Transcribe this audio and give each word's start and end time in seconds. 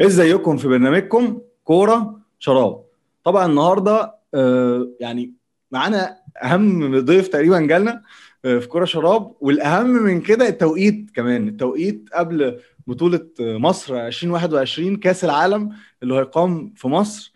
ازيكم 0.00 0.56
في 0.56 0.68
برنامجكم 0.68 1.40
كورة 1.64 2.20
شراب. 2.38 2.84
طبعا 3.24 3.46
النهارده 3.46 4.14
آه، 4.34 4.88
يعني 5.00 5.34
معانا 5.70 6.16
أهم 6.42 6.98
ضيف 7.00 7.28
تقريبا 7.28 7.60
جالنا 7.60 8.02
آه، 8.44 8.58
في 8.58 8.68
كورة 8.68 8.84
شراب 8.84 9.34
والأهم 9.40 9.86
من 9.86 10.20
كده 10.20 10.48
التوقيت 10.48 11.10
كمان 11.14 11.48
التوقيت 11.48 12.08
قبل 12.14 12.60
بطولة 12.86 13.28
آه، 13.40 13.56
مصر 13.58 14.06
2021 14.06 14.96
كأس 14.96 15.24
العالم 15.24 15.70
اللي 16.02 16.14
هيقام 16.14 16.72
في 16.76 16.88
مصر. 16.88 17.32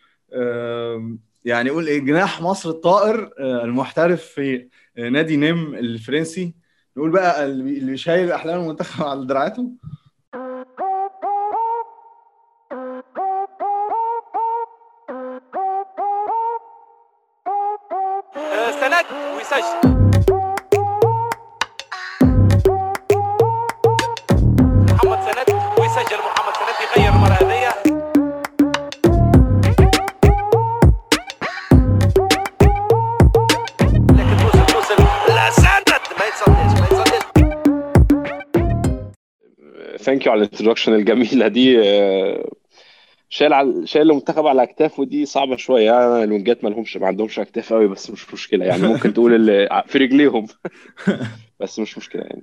يعني 1.45 1.71
قول 1.71 1.87
إيه 1.87 1.99
جناح 2.01 2.43
مصر 2.43 2.71
الطائر 2.71 3.31
المحترف 3.39 4.23
في 4.23 4.69
نادي 4.97 5.37
نيم 5.37 5.75
الفرنسي. 5.75 6.55
نقول 6.97 7.11
بقى 7.11 7.45
اللي 7.47 7.97
شايل 7.97 8.33
أحلام 8.33 8.61
المنتخب 8.61 9.05
على 9.05 9.27
دراعاته. 9.27 9.71
سند 19.00 19.13
ويسجل. 19.36 19.81
محمد 24.93 25.21
سند 25.21 25.49
ويسجل. 25.79 26.18
محمد 26.26 26.54
سند 26.57 26.79
يغير 26.96 27.13
المرة 27.13 27.36
هذه 27.40 27.61
لكن 34.17 34.36
توصل 34.42 34.67
توصل. 34.67 34.98
لا 35.28 35.51
سند 35.51 35.89
ما 36.19 36.25
يتصدش 36.27 36.73
ما 36.81 36.87
يتصدش 36.87 37.25
thank 40.05 40.27
you 40.27 40.33
على 40.33 40.42
ال 40.42 40.47
introduction 40.47 40.95
الجميلة 40.95 41.48
دي. 41.48 41.81
شايل 43.41 43.53
على 43.53 43.86
شايل 43.86 44.11
المنتخب 44.11 44.47
على 44.47 44.62
أكتافه 44.62 45.05
دي 45.05 45.27
صعبة 45.27 45.56
شوية. 45.56 45.84
يعني 45.84 46.25
ال 46.25 46.31
wingات 46.31 46.65
ما 46.65 46.69
لهمش 46.69 46.97
ما 46.97 47.06
عندهمش 47.06 47.39
أكتاف 47.39 47.73
قوي 47.73 47.89
بس 47.89 48.11
مش 48.11 48.34
مشكلة. 48.34 48.65
يعني 48.65 48.83
ممكن 48.83 49.15
تقول 49.15 49.34
اللي 49.34 49.69
في 49.89 49.98
رجليهم. 49.98 50.47
بس 51.61 51.78
مش 51.78 51.98
مشكلة 51.98 52.23
يعني. 52.23 52.42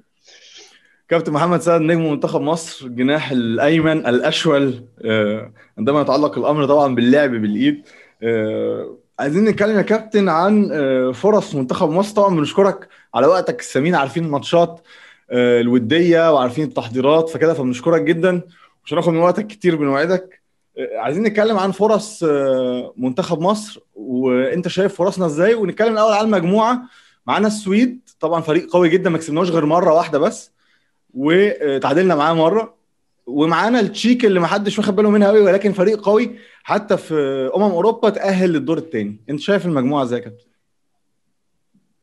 كابتن 1.10 1.34
محمد 1.34 1.62
سعد 1.62 1.82
نجم 1.82 2.12
منتخب 2.12 2.42
مصر 2.42 2.86
الجناح 2.86 3.32
الأيمن 3.32 4.06
الأشول. 4.06 4.84
آه، 5.06 5.52
عندما 5.78 6.02
يتعلق 6.02 6.38
الأمر 6.38 6.66
طبعا 6.66 6.96
باللعب 6.96 7.32
بالإيد. 7.32 7.88
آه، 8.24 8.98
عايزين 9.20 9.46
نتكلم 9.46 9.78
يا 9.78 9.82
كابتن 9.82 10.30
عن 10.30 10.70
آه، 10.72 11.12
فرص 11.12 11.56
منتخب 11.56 11.90
مصر. 11.90 12.16
طبعا 12.16 12.36
بنشكرك 12.36 12.88
على 13.16 13.28
وقتك 13.28 13.60
الثمين 13.60 13.96
عارفين 13.96 14.26
الماتشات 14.26 14.82
الودية 15.32 16.34
وعارفين 16.34 16.64
التحضيرات 16.64 17.30
فكده 17.30 17.54
فبنشكرك 17.54 18.02
جدا. 18.02 18.42
مش 18.86 18.94
هناخد 18.94 19.14
من 19.14 19.20
وقتك 19.20 19.48
كتير 19.48 19.76
بنوعدك. 19.76 20.47
عايزين 20.96 21.24
نتكلم 21.24 21.58
عن 21.58 21.72
فرص 21.72 22.24
آه، 22.24 22.94
منتخب 22.98 23.42
مصر 23.42 23.80
وانت 23.96 24.68
شايف 24.68 24.96
فرصنا 24.96 25.26
إزاي 25.26 25.54
ونتكلم 25.54 25.94
الأول 25.94 26.14
على 26.14 26.26
المجموعة. 26.26 26.82
معانا 27.28 27.48
السويد 27.48 28.00
طبعا 28.20 28.42
فريق 28.42 28.70
قوي 28.72 28.90
جدا 28.90 29.10
ما 29.10 29.18
كسبناش 29.18 29.50
غير 29.50 29.66
مرة 29.66 29.94
واحدة 29.94 30.20
بس 30.20 30.52
وتعادلنا 31.14 32.16
معاه 32.16 32.34
مرة. 32.34 32.78
ومعانا 33.28 33.80
التشيك 33.80 34.26
اللي 34.26 34.40
ما 34.40 34.48
حدش 34.48 34.80
واخد 34.80 34.96
باله 34.96 35.10
منها 35.10 35.28
قوي 35.28 35.40
ولكن 35.40 35.72
فريق 35.74 36.02
قوي 36.06 36.36
حتى 36.64 36.98
في 36.98 37.52
أمم 37.56 37.64
أوروبا 37.64 38.10
تأهل 38.10 38.50
للدور 38.54 38.78
الثاني 38.78 39.18
انت 39.30 39.40
شايف 39.40 39.66
المجموعة 39.66 40.04
إزاي 40.04 40.20
يا 40.20 40.24
كابتن؟ 40.24 40.46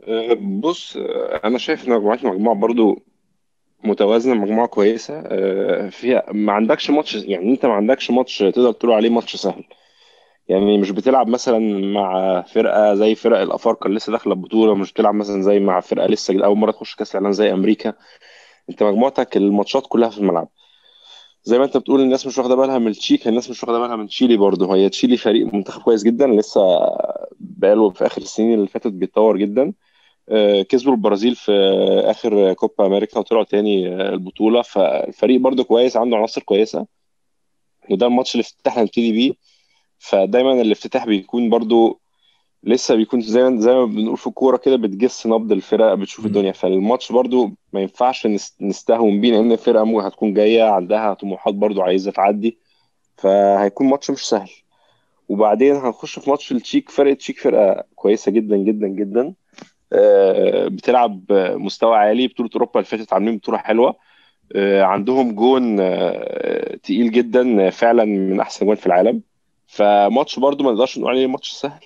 آه، 0.08 0.34
بص 0.40 0.96
آه، 0.96 1.40
أنا 1.44 1.58
شايف 1.58 1.88
إن 1.88 1.92
مجموعة 2.00 2.54
برضو 2.54 3.02
متوازنة 3.84 4.34
مجموعة 4.34 4.66
كويسة. 4.68 5.14
آه، 5.26 5.88
فيها 5.88 6.24
ما 6.32 6.52
عندكش 6.52 6.90
ماتش 6.90 7.14
يعني 7.14 7.50
انت 7.52 7.66
ما 7.66 7.72
عندكش 7.72 8.10
ماتش 8.10 8.38
تقدر 8.38 8.72
تقول 8.72 8.92
عليه 8.92 9.10
ماتش 9.10 9.36
سهل. 9.36 9.64
يعني 10.48 10.78
مش 10.78 10.90
بتلعب 10.90 11.28
مثلا 11.28 11.58
مع 11.92 12.42
فرقة 12.42 12.94
زي 12.94 13.14
فرق 13.14 13.38
الأفارقة 13.40 13.86
اللي 13.86 13.96
لسه 13.96 14.12
داخلة 14.12 14.32
البطولة 14.32 14.74
مش 14.74 14.92
بتلعب 14.92 15.14
مثلا 15.14 15.42
زي 15.42 15.60
مع 15.60 15.80
فرقة 15.80 16.06
لسه 16.06 16.44
أول 16.44 16.58
مرة 16.58 16.70
تخش 16.70 16.94
كأس 16.94 17.16
العالم 17.16 17.32
زي 17.32 17.52
أمريكا. 17.52 17.92
انت 18.70 18.82
مجموعتك 18.82 19.36
الماتشات 19.36 19.86
كلها 19.88 20.08
في 20.10 20.18
الملعب. 20.18 20.48
زي 21.44 21.58
ما 21.58 21.64
انت 21.64 21.76
بتقول 21.76 22.00
الناس 22.00 22.26
مش 22.26 22.38
واخدة 22.38 22.54
بالها 22.54 22.78
من 22.78 22.88
التشيك 22.88 23.28
الناس 23.28 23.50
مش 23.50 23.62
واخدة 23.64 23.78
بالها 23.78 23.96
من 23.96 24.06
تشيلي 24.06 24.36
برضه. 24.36 24.74
هي 24.76 24.88
تشيلي 24.88 25.16
فريق 25.16 25.54
منتخب 25.54 25.82
كويس 25.82 26.02
جدا 26.02 26.26
لسه 26.26 26.60
بقاله 27.40 27.90
في 27.90 28.06
آخر 28.06 28.22
السنين 28.22 28.54
اللي 28.54 28.68
فاتت 28.68 28.92
بيتطور 28.92 29.36
جدا. 29.36 29.72
كسبوا 30.68 30.92
البرازيل 30.92 31.34
في 31.34 31.52
آخر 32.04 32.52
كوبا 32.52 32.86
أمريكا 32.86 33.18
وطلعوا 33.18 33.44
تاني 33.44 33.88
آه، 33.88 34.08
البطولة. 34.08 34.62
فالفريق 34.62 35.40
برضه 35.40 35.64
كويس 35.64 35.96
عنده 35.96 36.16
عناصر 36.16 36.42
كويسة. 36.42 36.86
وده 37.90 38.06
الماتش 38.06 38.34
الافتتاح 38.34 38.72
اللي 38.74 38.82
هنبتدي 38.84 39.12
بيه 39.12 39.32
فدايما 39.98 40.52
الافتتاح 40.60 41.06
بيكون 41.06 41.50
برضه 41.50 42.00
لسه 42.62 42.94
بيكون 42.94 43.20
زي 43.20 43.42
ما 43.42 43.60
زي 43.60 43.72
ما 43.74 43.84
بنقول 43.84 44.16
في 44.16 44.26
الكورة 44.26 44.56
كده 44.56 44.76
بتجس 44.76 45.26
نبض 45.26 45.52
الفرق 45.52 45.94
بتشوف. 45.94 46.26
الدنيا. 46.26 46.52
فالماتش 46.52 47.12
برضو 47.12 47.50
ما 47.72 47.80
ينفعش 47.80 48.26
نس- 48.26 48.56
نستهون 48.60 49.20
بيه 49.20 49.32
لأن 49.32 49.52
الفرقة 49.52 50.06
هتكون 50.06 50.34
جاية 50.34 50.62
عندها 50.62 51.14
طموحات 51.14 51.54
برضو 51.54 51.82
عايزة 51.82 52.10
تعدي. 52.10 52.58
فهيكون 53.16 53.86
ماتش 53.86 54.10
مش 54.10 54.28
سهل. 54.28 54.50
وبعدين 55.28 55.74
هنخش 55.74 56.18
في 56.18 56.30
ماتش 56.30 56.52
التشيك 56.52 56.90
فرقة 56.90 57.14
تشيك 57.14 57.38
فرقة 57.38 57.84
كويسة 57.94 58.32
جدا 58.32 58.56
جدا 58.56 58.86
جدا. 58.88 59.22
آه، 59.22 59.34
بتلعب 60.68 61.32
مستوى 61.32 61.96
عالي. 61.96 62.28
بطولة 62.28 62.50
أوروبا 62.54 62.72
اللي 62.74 62.84
فاتت 62.84 63.12
عاملين 63.12 63.36
بطولة 63.36 63.58
حلوة. 63.58 63.96
آه، 64.56 64.82
عندهم 64.82 65.34
جون 65.34 65.80
آه، 65.80 66.76
تقيل 66.76 67.10
جدا 67.10 67.70
فعلا 67.70 68.04
من 68.04 68.40
أحسن 68.40 68.66
جون 68.66 68.74
في 68.74 68.86
العالم. 68.86 69.22
فماتش 69.66 70.38
برضو 70.38 70.64
ما 70.64 70.70
نقدرش 70.70 70.98
نقول 70.98 71.10
عليه 71.10 71.26
ماتش 71.26 71.50
سهل. 71.50 71.84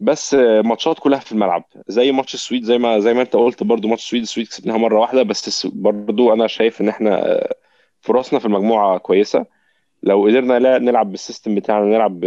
بس 0.00 0.34
آه، 0.34 0.62
ماتشات 0.62 0.98
كلها 0.98 1.18
في 1.18 1.32
الملعب. 1.32 1.64
زي 1.88 2.12
ماتش 2.12 2.34
السويد 2.34 2.64
زي 2.64 2.78
ما 2.78 2.98
زي 2.98 3.14
ما 3.14 3.22
أنت 3.22 3.36
قلت 3.36 3.62
برضو 3.62 3.88
ماتش 3.88 4.02
السويد 4.02 4.22
السويد 4.22 4.46
كسبناها 4.46 4.76
مرة 4.78 5.00
واحدة. 5.00 5.22
بس 5.22 5.66
برضو 5.66 6.32
أنا 6.32 6.46
شايف 6.46 6.80
إن 6.80 6.88
إحنا 6.88 7.26
آه، 7.32 7.54
فرصنا 8.00 8.38
في 8.38 8.46
المجموعة 8.46 8.98
كويسة. 8.98 9.46
لو 10.02 10.24
قدرنا 10.26 10.58
لا 10.58 10.78
نلعب 10.78 11.10
بال 11.10 11.21
system 11.21 11.54
بتاعنا 11.54 11.86
نلعب 11.86 12.20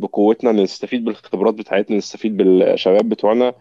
بقوتنا 0.00 0.52
نستفيد 0.52 1.04
بالخبرات 1.04 1.54
بتاعتنا 1.54 1.96
نستفيد 1.96 2.36
بالشباب 2.36 3.08
بتوعنا 3.08 3.54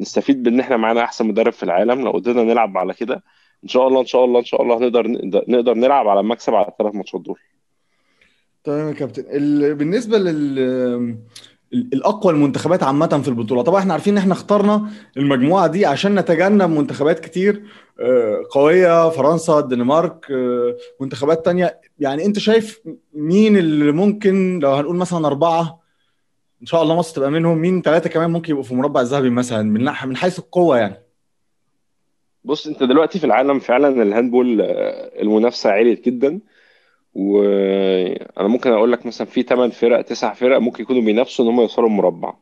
نستفيد 0.00 0.42
بإن 0.42 0.60
إحنا 0.60 0.76
معانا 0.76 1.04
أحسن 1.04 1.26
مدرب 1.26 1.52
في 1.52 1.62
العالم. 1.62 2.00
لو 2.00 2.10
قدرنا 2.10 2.42
نلعب 2.42 2.78
على 2.78 2.94
كده 2.94 3.22
إن 3.64 3.68
شاء 3.68 3.88
الله 3.88 4.00
إن 4.00 4.06
شاء 4.06 4.24
الله 4.24 4.38
إن 4.40 4.44
شاء 4.44 4.62
الله 4.62 4.78
هنقدر 4.78 5.06
نقدر 5.48 5.74
نلعب 5.74 6.08
على 6.08 6.20
المكسب 6.20 6.54
على 6.54 6.68
الثلاث 6.68 6.94
ماتشات 6.94 7.20
دول. 7.20 7.38
تمام 8.64 8.88
يا 8.88 8.92
كابتن. 8.94 9.24
ال... 9.28 9.74
بالنسبة 9.74 10.18
لل 10.18 10.58
ال- 11.74 11.88
الأقوى 11.94 12.32
المنتخبات 12.32 12.82
عامة 12.82 13.20
في 13.22 13.28
البطولة 13.28 13.62
طبعا 13.62 13.80
إحنا 13.80 13.92
عارفين 13.92 14.12
إن 14.12 14.18
إحنا 14.18 14.32
اخترنا 14.32 14.90
المجموعة 15.16 15.66
دي 15.66 15.86
عشان 15.86 16.14
نتجنب 16.14 16.70
منتخبات 16.70 17.20
كتير 17.20 17.62
آه، 18.00 18.42
قوية 18.50 19.08
فرنسا 19.10 19.58
الدنمارك 19.58 20.30
آه، 20.30 20.76
منتخبات 21.00 21.44
تانية. 21.44 21.80
يعني 21.98 22.24
أنت 22.26 22.38
شايف 22.38 22.80
مين 23.14 23.56
اللي 23.56 23.92
ممكن 23.92 24.58
لو 24.58 24.70
هنقول 24.72 24.96
مثلا 24.96 25.26
أربعة 25.26 25.83
إن 26.64 26.68
شاء 26.68 26.82
الله 26.82 26.96
مصر 26.96 27.16
تبقى 27.16 27.30
منهم. 27.30 27.58
مين 27.58 27.82
ثلاثة 27.82 28.10
كمان 28.10 28.30
ممكن 28.30 28.50
يبقوا 28.50 28.64
في 28.64 28.74
مربع 28.74 29.00
الذهبي 29.00 29.30
مثلا 29.30 29.62
من 29.62 29.84
من 30.04 30.16
حيث 30.16 30.38
القوة 30.38 30.78
يعني؟ 30.78 30.96
بص 32.44 32.66
أنت 32.66 32.82
دلوقتي 32.82 33.18
في 33.18 33.26
العالم 33.26 33.58
فعلا 33.58 34.02
ال 34.02 34.08
handball 34.08 34.60
آه، 34.60 35.22
المنافسة 35.22 35.70
عالية 35.70 36.02
جدا. 36.06 36.40
وأنا 37.14 38.48
ممكن 38.48 38.72
أقول 38.72 38.92
لك 38.92 39.06
مثلا 39.06 39.26
في 39.26 39.42
8 39.42 39.72
فرق 39.72 40.00
9 40.02 40.34
فرق 40.34 40.58
ممكن 40.58 40.82
يكونوا 40.82 41.02
بينافسوا 41.02 41.44
إن 41.44 41.50
هم 41.50 41.60
يوصلوا 41.60 41.88
المربع. 41.88 42.34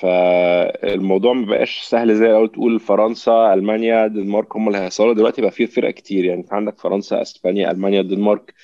فالموضوع 0.00 1.32
ما 1.32 1.46
بقاش 1.46 1.80
سهل 1.82 2.14
زي 2.16 2.26
الأول 2.26 2.48
تقول 2.48 2.80
فرنسا 2.80 3.54
ألمانيا 3.54 4.06
الدنمارك 4.06 4.56
هم 4.56 4.68
اللي 4.68 4.78
هيوصلوا. 4.78 5.14
دلوقتي 5.14 5.42
بقى 5.42 5.50
في 5.50 5.66
فرق 5.66 5.90
كتير 5.94 6.24
يعني. 6.24 6.40
أنت 6.40 6.52
عندك 6.52 6.78
فرنسا 6.78 7.22
إسبانيا 7.22 7.70
ألمانيا 7.70 8.00
الدنمارك. 8.00 8.54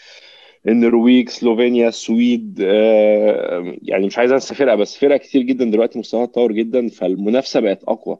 النرويج 0.68 1.28
سلوفينيا 1.28 1.88
السويد 1.88 2.58
آه، 2.62 3.76
يعني 3.82 4.06
مش 4.06 4.18
عايز 4.18 4.32
انسى 4.32 4.54
فرقة 4.54 4.74
بس 4.76 4.98
فرق 4.98 5.16
كتير 5.16 5.42
جدا 5.42 5.64
دلوقتي 5.64 5.98
مستواها 5.98 6.24
اتطور 6.24 6.52
جدا 6.52 6.88
فالمنافسة 6.88 7.60
بقت 7.60 7.84
أقوى. 7.84 8.18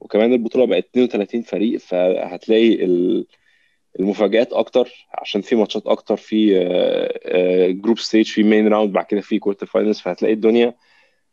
وكمان 0.00 0.32
البطولة 0.32 0.66
بقت 0.66 0.84
32 0.90 1.42
فريق 1.42 1.78
فهتلاقي 1.80 2.84
ال- 2.84 3.26
المفاجآت 4.00 4.52
أكتر 4.52 4.88
عشان 5.14 5.40
في 5.40 5.56
ماتشات 5.56 5.86
أكتر 5.86 6.16
في 6.16 6.54
group 7.82 7.98
stage 7.98 8.26
في 8.26 8.42
main 8.42 8.68
round 8.68 8.92
بعد 8.92 9.04
كده 9.04 9.20
في 9.20 9.38
quarter 9.38 9.66
finals 9.66 10.00
فهتلاقي 10.00 10.34
الدنيا 10.34 10.74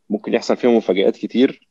ممكن 0.10 0.34
يحصل 0.34 0.57
فيها 0.57 0.69
مفاجآت 0.72 1.18
كتير. 1.18 1.68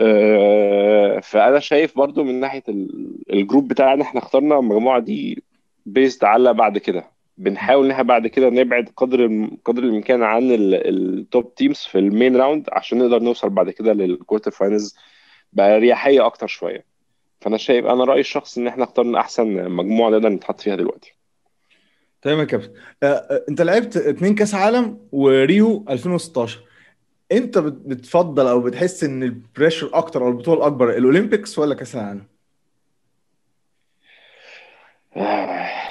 آه، 0.00 1.20
فأنا 1.20 1.58
شايف 1.60 1.96
برضو 1.98 2.24
من 2.24 2.40
ناحية 2.40 2.62
ال- 2.68 3.14
ال 3.32 3.38
group 3.38 3.68
بتاعنا 3.68 4.02
إحنا 4.02 4.20
اخترنا 4.20 4.58
المجموعة 4.58 5.00
دي 5.00 5.42
based 5.86 6.24
على 6.24 6.54
بعد 6.54 6.78
كده. 6.78 7.13
بنحاول 7.36 7.84
ان 7.84 7.90
إحنا 7.90 8.02
بعد 8.02 8.26
كده 8.26 8.50
نبعد 8.50 8.88
قدر 8.96 9.48
قدر 9.64 9.82
الإمكان 9.82 10.22
عن 10.22 10.42
ال 10.52 10.78
top 10.78 11.54
teams 11.54 11.76
في 11.78 11.98
ال 11.98 12.06
main 12.06 12.36
round 12.36 12.66
عشان 12.72 12.98
نقدر 12.98 13.18
نوصل 13.18 13.50
بعد 13.50 13.70
كده 13.70 13.92
لل 13.92 14.05
quarter 14.05 14.50
finals 14.50 14.96
باريحيه 15.52 16.26
أكتر 16.26 16.46
شوية. 16.46 16.84
فأنا 17.40 17.56
شايف 17.56 17.86
أنا 17.86 18.04
رأيي 18.04 18.20
الشخصي 18.20 18.60
إن 18.60 18.66
إحنا 18.66 18.84
اخترنا 18.84 19.20
أحسن 19.20 19.68
مجموعة 19.70 20.10
نقدر 20.10 20.28
نتحط 20.28 20.60
فيها 20.60 20.76
دلوقتي. 20.76 21.14
تمام 22.22 22.38
يا 22.38 22.44
كابتن. 22.44 22.72
آه، 23.02 23.06
آه، 23.06 23.44
أنت 23.48 23.62
لعبت 23.62 23.96
اتنين 23.96 24.34
كأس 24.34 24.54
عالم 24.54 24.98
وريو 25.12 25.84
2016 25.88 26.60
أنت 27.32 27.58
بت- 27.58 27.86
بتفضل 27.86 28.46
أو 28.46 28.60
بتحس 28.60 29.04
إن 29.04 29.22
ال 29.22 29.30
pressure 29.30 29.90
أكتر 29.94 30.22
أو 30.22 30.28
البطولة 30.28 30.58
الاكبر 30.58 30.90
ال 30.96 31.03
Olympics 31.03 31.58
ولا 31.58 31.74
كأس 31.74 31.94
العالم؟ 31.94 32.22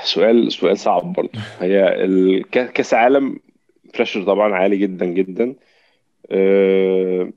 سؤال 0.04 0.52
سؤال 0.52 0.78
صعب 0.78 1.14
برضه. 1.14 1.40
هي 1.60 2.04
ال- 2.06 2.50
كأس 2.50 2.94
عالم 2.94 3.40
pressure 3.96 4.24
طبعا 4.24 4.54
عالي 4.56 4.78
جدا 4.78 5.06
جدا. 5.06 5.56
آه، 6.32 7.30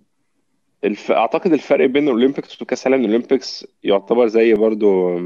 الف... 0.85 1.13
أعتقد 1.13 1.53
الفرق 1.53 1.87
بين 1.87 2.05
ال 2.05 2.11
Olympics 2.11 2.63
وكأس 2.63 2.87
العالم 2.87 3.05
ال 3.05 3.12
Olympics 3.12 3.67
يعتبر 3.85 4.27
زي 4.27 4.55
برضو 4.55 5.21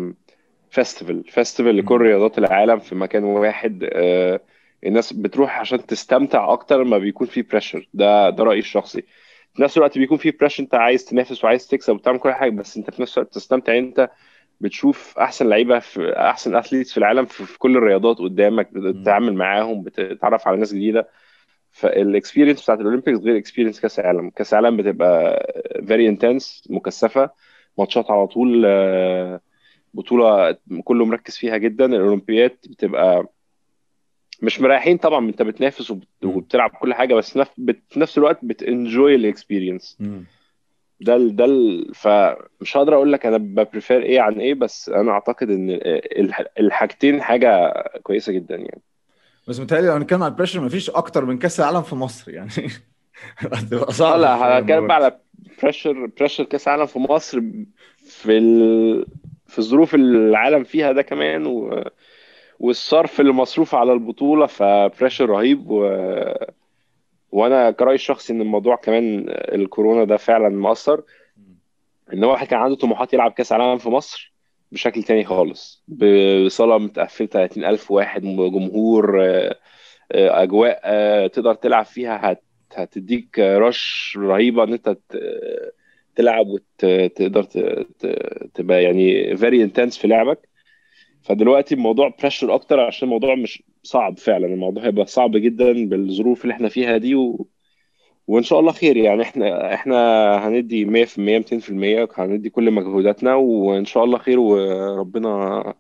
festival 0.71 1.25
festival 1.25 1.77
لكل 1.77 1.97
رياضات 1.97 2.39
العالم 2.39 2.79
في 2.79 2.95
مكان 2.95 3.25
واحد. 3.25 3.89
آه، 3.93 4.41
الناس 4.87 5.13
بتروح 5.13 5.61
عشان 5.61 5.87
تستمتع 5.87 6.53
أكتر 6.53 6.85
ما 6.85 6.99
بيكون 6.99 7.27
في 7.27 7.43
pressure 7.43 7.89
ده 7.95 8.31
ده 8.31 8.45
رأيي 8.45 8.59
الشخصي. 8.59 9.05
في 9.55 9.63
نفس 9.63 9.77
الوقت 9.77 9.99
بيكون 9.99 10.19
في 10.19 10.31
pressure 10.31 10.63
أنت 10.63 10.75
عايز 10.75 11.05
تنافس 11.05 11.45
وعايز 11.45 11.67
تكسب 11.69 11.95
وتعمل 11.95 12.19
كل 12.19 12.33
حاجة 12.33 12.51
بس 12.51 12.77
أنت 12.77 12.91
في 12.91 13.03
نفس 13.03 13.19
الوقت 13.19 13.35
تستمتع 13.35 13.79
أنت 13.79 14.11
بتشوف 14.61 15.19
أحسن 15.19 15.49
لعيبة 15.49 15.79
في 15.79 16.13
أحسن 16.13 16.57
athletes 16.57 16.93
في 16.93 16.99
العالم 16.99 17.25
في, 17.25 17.45
في 17.47 17.59
كل 17.59 17.77
الرياضات 17.77 18.19
قدامك 18.19 18.69
بتتعامل 18.73 19.35
معاهم 19.35 19.83
بتتعرف 19.83 20.49
على 20.49 20.57
ناس 20.57 20.75
جديدة. 20.75 21.09
فال 21.73 21.88
experience 21.88 22.63
بتاعت 22.63 22.81
ال 22.81 22.85
Olympics 22.85 23.19
غير 23.21 23.37
experience 23.37 23.81
كأس 23.81 24.01
العالم. 24.01 24.31
كأس 24.31 24.55
العالم 24.55 24.77
بتبقى 24.77 25.47
very 25.87 26.09
intense 26.09 26.65
مكثفة 26.71 27.31
ماتشات 27.79 28.11
على 28.11 28.27
طول 28.27 28.63
آه، 28.67 29.41
بطولة 29.95 30.57
كله 30.85 31.05
مركز 31.05 31.37
فيها 31.37 31.57
جدا. 31.57 31.85
الأولمبياد 31.85 32.57
بتبقى 32.67 33.27
مش 34.43 34.61
مريحين 34.61 34.97
طبعا 34.97 35.29
أنت 35.29 35.43
بتنافس. 35.43 35.93
وبتلعب 36.25 36.71
كل 36.71 36.95
حاجة 36.95 37.15
بس 37.15 37.39
في 37.89 38.01
نفس 38.01 38.19
الوقت 38.19 38.39
بت 38.43 38.63
enjoy 38.63 39.15
ال 39.15 39.23
experience 39.23 39.99
ده 41.01 41.17
ال 41.17 41.37
ده 41.37 41.45
ال 41.45 41.95
فمش 41.95 42.77
هقدر 42.77 42.95
أقول 42.95 43.13
لك 43.13 43.27
أنا 43.27 43.37
ب 43.39 43.48
prefer 43.48 44.03
إيه 44.03 44.21
عن 44.21 44.41
إيه 44.41 44.55
بس 44.55 44.89
أنا 44.89 45.11
اعتقد 45.13 45.51
ان 45.51 45.71
الح- 46.19 46.45
الحاجتين 46.61 47.23
حاجة 47.23 47.73
كويسة 48.03 48.33
جدا 48.33 48.57
يعني 48.57 48.83
بس 49.47 49.61
متهيألي 49.61 49.87
لو 49.87 49.93
هنتكلم 49.93 50.23
على 50.23 50.31
ال 50.33 50.36
pressure 50.36 50.61
مفيش 50.61 50.91
أكتر 50.91 51.25
من 51.25 51.39
كأس 51.39 51.61
العالم 51.61 51.83
في 51.83 51.95
مصر 51.95 52.31
يعني 52.31 52.51
هتبقى 53.39 53.93
آه 54.01 54.17
صعبه 54.17 54.17
لا 54.17 54.35
الموضوع. 54.49 54.93
على 54.93 55.21
pressure 55.63 56.07
pressure 56.07 56.45
كأس 56.45 56.69
عالم 56.69 56.87
في 56.87 56.99
مصر 56.99 57.41
في 58.05 58.39
ال... 58.39 59.07
في 59.47 59.59
الظروف 59.59 59.95
اللي 59.95 60.19
العالم 60.31 60.65
فيها 60.65 60.93
ده 60.93 61.03
كمان 61.03 61.47
و... 61.47 61.85
والصرف 62.61 63.21
اللي 63.21 63.33
مصروف 63.33 63.75
على 63.75 63.93
البطولة 63.93 64.47
ف 64.47 64.56
pressure 64.56 65.31
رهيب 65.31 65.71
و... 65.71 65.85
وأنا 67.33 67.71
كرأيي 67.71 67.95
الشخصي 67.95 68.33
ان 68.33 68.41
الموضوع 68.41 68.77
كمان 68.77 69.25
الكورونا 69.29 70.05
ده 70.05 70.17
فعلا 70.17 70.49
مؤثر 70.49 71.03
ان 72.13 72.25
واحد 72.25 72.47
كان 72.47 72.59
عنده 72.59 72.77
طموحات 72.77 73.15
يلعب 73.15 73.33
كأس 73.33 73.53
عالم 73.53 73.79
في 73.79 73.89
مصر 73.89 74.33
بشكل 74.73 75.03
تاني 75.03 75.25
خالص 75.25 75.85
بصالة 75.89 76.79
متقفلة 76.79 77.27
30000 77.27 77.91
واحد 77.91 78.23
جمهور 78.23 79.25
آه، 79.25 79.57
آه، 80.13 80.43
أجواء 80.43 80.81
آه، 80.85 81.27
تقدر 81.27 81.55
تلعب 81.55 81.85
فيها 81.85 82.33
هت... 82.33 82.43
هتديك 82.75 83.39
rush 83.39 84.17
رهيبة 84.21 84.65
إن 84.65 84.73
أنت 84.73 84.97
تلعب 86.17 86.47
وتقدر 86.47 87.43
تبقى 88.55 88.83
يعني 88.83 89.37
very 89.37 89.63
intense 89.63 89.99
في 89.99 90.09
لعبك. 90.09 90.49
فدلوقتي 91.23 91.75
الموضوع 91.75 92.15
pressure 92.21 92.55
أكتر 92.55 92.81
عشان 92.81 93.09
الموضوع 93.09 93.35
مش 93.35 93.63
صعب 93.83 94.19
فعلا. 94.19 94.47
الموضوع 94.47 94.85
هيبقى 94.85 95.07
صعب 95.07 95.37
جدا 95.37 95.73
بالظروف 95.89 96.43
اللي 96.43 96.55
إحنا 96.55 96.69
فيها 96.69 96.97
دي 96.97 97.15
و... 97.15 97.47
وإن 98.27 98.43
شاء 98.43 98.61
الله 98.61 98.73
خير 98.73 98.97
يعني. 98.97 99.23
إحنا 99.23 99.75
إحنا 99.75 100.49
هندي 100.49 101.07
100% 101.07 101.09
200% 101.09 102.19
هندي 102.21 102.51
كل 102.51 102.71
مجهوداتنا 102.71 103.35
وإن 103.35 103.85
شاء 103.85 104.05
الله 104.05 104.19
خير 104.19 104.41
وربنا 104.41 105.75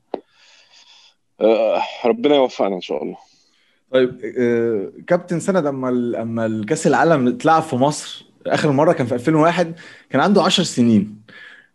آه، 1.40 1.82
ربنا 2.04 2.34
يوفقنا 2.36 2.74
إن 2.76 2.80
شاء 2.80 3.02
الله. 3.02 3.16
طيب 3.90 4.20
آه، 4.38 4.92
كابتن 5.06 5.40
سند 5.40 5.66
أما 5.66 5.88
أما 6.22 6.46
الكأس 6.46 6.86
العالم 6.86 7.28
اتلعب 7.28 7.62
في 7.62 7.76
مصر 7.76 8.26
آخر 8.46 8.72
مرة 8.72 8.92
كان 8.92 9.06
في 9.06 9.14
2001 9.14 9.74
كان 10.10 10.20
عنده 10.20 10.42
10 10.42 10.64
سنين. 10.64 11.22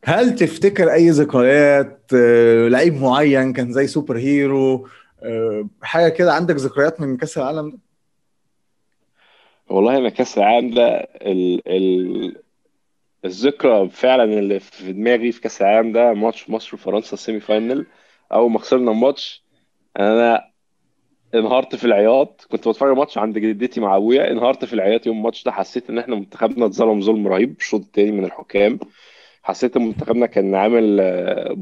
هل 0.03 0.35
تفتكر 0.35 0.93
أي 0.93 1.09
ذكريات 1.09 2.01
آه، 2.15 2.67
لعيب 2.67 3.01
معين 3.01 3.53
كان 3.53 3.71
زي 3.71 3.87
superhero 3.87 4.87
حاجة 5.81 6.09
كده 6.09 6.33
عندك 6.33 6.55
ذكريات 6.55 7.01
من 7.01 7.17
كأس 7.17 7.37
العالم؟ 7.37 7.69
ده 7.69 7.77
والله 9.69 9.97
أنا 9.97 10.09
كأس 10.09 10.37
العالم 10.37 10.73
ده 10.73 10.87
ال... 11.21 11.61
ال... 11.67 12.35
الذكرى 13.25 13.89
فعلا 13.89 14.23
اللي 14.23 14.59
في 14.59 14.93
دماغي 14.93 15.31
في 15.31 15.41
كأس 15.41 15.61
العالم 15.61 15.91
ده 15.91 16.13
ماتش 16.13 16.49
مصر 16.49 16.75
وفرنسا 16.75 17.13
ال 17.13 17.39
semi-final 17.39 17.85
أول 18.33 18.51
ما 18.51 18.59
خسرنا 18.59 18.91
الماتش 18.91 19.43
أنا 19.99 20.51
انهارت 21.35 21.75
في 21.75 21.85
العياط. 21.85 22.47
كنت 22.51 22.67
بتفرج 22.67 22.91
الماتش 22.91 23.17
عند 23.17 23.37
جدتي 23.39 23.81
مع 23.81 23.95
أبويا 23.95 24.31
انهارت 24.31 24.65
في 24.65 24.73
العياط 24.73 25.07
يوم 25.07 25.17
الماتش 25.17 25.43
ده. 25.43 25.51
حسيت 25.51 25.89
إن 25.89 25.99
إحنا 25.99 26.15
منتخبنا 26.15 26.65
اتظلم 26.65 27.01
ظلم 27.01 27.27
رهيب 27.27 27.55
الشوط 27.59 27.81
التاني 27.81 28.11
من 28.11 28.25
الحكام. 28.25 28.79
حسيت 29.43 29.77
إن 29.77 29.81
منتخبنا 29.87 30.25
كان 30.25 30.55
عامل 30.55 30.99
آه، 30.99 31.53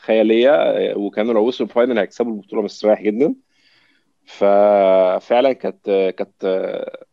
خيالية 0.00 0.54
آه، 0.54 0.98
وكانوا 0.98 1.34
لو 1.34 1.44
وصلوا 1.46 1.68
ال 1.68 1.73
final 1.73 1.98
هيكسبوا 1.98 2.32
البطولة 2.32 2.62
مستريح 2.62 3.02
جدا. 3.02 3.34
ففعلا 4.24 5.52
كانت 5.52 6.14
كانت 6.18 6.44
آه، 6.44 7.04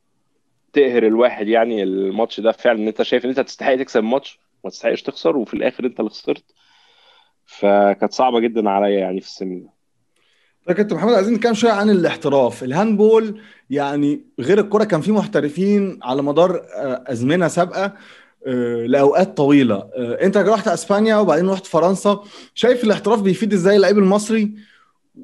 تقهر 0.73 1.07
الواحد 1.07 1.47
يعني 1.47 1.83
الماتش 1.83 2.39
ده 2.39 2.51
فعلا. 2.51 2.79
إن 2.79 2.87
أنت 2.87 3.01
شايف 3.01 3.25
إن 3.25 3.29
أنت 3.29 3.39
تستحق 3.39 3.75
تكسب 3.75 3.99
الماتش 3.99 4.39
ما 4.63 4.69
تستحقش 4.69 5.01
تخسر 5.01 5.37
وفي 5.37 5.53
الآخر 5.53 5.85
أنت 5.85 5.99
اللي 5.99 6.09
خسرت. 6.11 6.43
فكانت 7.45 8.13
صعبة 8.13 8.39
جدا 8.39 8.69
عليا 8.69 8.99
يعني 8.99 9.21
في 9.21 9.27
السن 9.27 9.59
ده. 9.61 9.69
طيب 10.67 10.77
كابتن 10.77 10.95
محمد 10.95 11.13
عايزين 11.13 11.33
نتكلم 11.33 11.53
شوية 11.53 11.71
عن 11.71 11.89
الاحتراف. 11.89 12.63
ال 12.63 12.72
handball 12.72 13.41
يعني 13.69 14.21
غير 14.39 14.59
الكرة 14.59 14.83
كان 14.83 15.01
في 15.01 15.11
محترفين 15.11 15.99
على 16.03 16.21
مدار 16.23 16.55
آه، 16.75 17.03
أزمنة 17.07 17.47
سابقة. 17.47 17.85
آه، 17.85 17.93
لأوقات 18.85 19.37
طويلة. 19.37 19.75
آه، 19.75 20.17
انت 20.23 20.37
رحت 20.37 20.67
أسبانيا 20.67 21.15
وبعدين 21.17 21.49
رحت 21.49 21.65
فرنسا 21.65 22.19
شايف 22.53 22.83
الاحتراف 22.83 23.21
بيفيد 23.21 23.53
إزاي 23.53 23.75
اللعيب 23.75 23.97
المصري؟ 23.97 24.51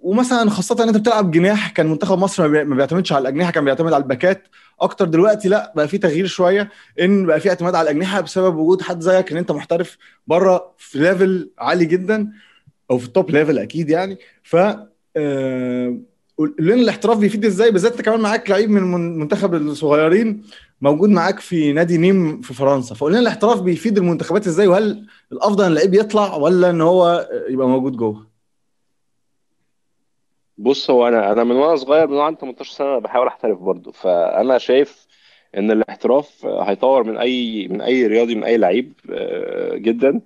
ومثلا 0.02 0.50
خاصة 0.50 0.84
إن 0.84 0.88
انت 0.88 0.98
بتلعب 0.98 1.32
جناح 1.32 1.70
كان 1.72 1.88
منتخب 1.88 2.18
مصر 2.18 2.44
ما 2.44 2.50
بي- 2.50 2.64
ما 2.64 2.76
بيعتمدش 2.76 3.14
على 3.14 3.22
الأجنحة 3.22 3.52
كان 3.52 3.66
بيعتمد 3.66 3.94
على 3.94 4.04
الباكات. 4.04 4.48
أكتر 4.82 5.06
دلوقتي 5.06 5.50
لأ 5.50 5.74
بقى 5.76 5.88
في 5.88 5.98
تغيير 5.98 6.26
شوية 6.26 6.70
إن 7.02 7.26
بقى 7.26 7.40
في 7.40 7.50
اعتماد 7.50 7.76
على 7.76 7.92
الأجنحة 7.92 8.22
بسبب 8.22 8.56
وجود 8.56 8.82
حد 8.82 9.02
زيك 9.02 9.32
إن 9.32 9.38
انت 9.38 9.52
محترف 9.52 9.98
بره 10.28 10.74
في 10.78 11.00
level 11.00 11.50
عالي 11.60 11.86
جدا 11.86 12.32
أو 12.92 12.98
في 12.98 13.06
ال 13.06 13.12
top 13.12 13.32
level 13.32 13.60
أكيد 13.60 13.90
يعني. 13.90 14.18
ف 14.44 14.56
لنا 16.60 16.74
الاحتراف 16.82 17.18
بيفيد 17.18 17.46
إزاي؟ 17.46 17.72
بالذات 17.72 17.92
انت 17.92 18.02
كمان 18.02 18.20
معاك 18.20 18.50
لعيب 18.50 18.70
من 18.70 18.84
من- 18.84 19.20
منتخب 19.20 19.54
الصغيرين 19.54 20.44
موجود 20.82 21.10
معاك 21.10 21.40
في 21.40 21.74
نادي 21.74 21.98
نيم 21.98 22.42
في 22.42 22.54
فرنسا. 22.54 22.96
فقول 22.96 23.12
لنا 23.12 23.22
الاحتراف 23.22 23.62
بيفيد 23.62 23.98
المنتخبات 23.98 24.48
إزاي؟ 24.48 24.68
وهل 24.68 25.06
الأفضل 25.32 25.64
إن 25.64 25.70
اللعيب 25.72 25.94
يطلع 25.94 26.36
ولا 26.36 26.70
إن 26.70 26.82
هو 26.82 27.30
يبقى 27.50 27.68
موجود 27.68 27.98
جوه؟ 27.98 28.28
بص 30.58 30.90
هو 30.90 31.08
أنا 31.08 31.32
أنا 31.32 31.44
من 31.44 31.56
وأنا 31.56 31.76
صغير 31.76 32.08
من 32.08 32.14
وأنا 32.14 32.24
عندي 32.26 32.40
18 32.40 32.72
سنة 32.74 33.00
بحاول 33.00 33.28
أحترف 33.28 33.60
برضه. 33.60 33.92
فأنا 33.92 34.58
شايف 34.58 35.08
إن 35.58 35.72
الاحتراف 35.72 36.46
هيطور 36.46 37.04
من 37.04 37.18
أي 37.18 37.68
من 37.68 37.82
أي 37.82 38.08
رياضي 38.08 38.36
من 38.36 38.44
أي 38.44 38.58
لعيب 38.58 38.94
آه، 39.12 39.76
جدا. 39.76 40.22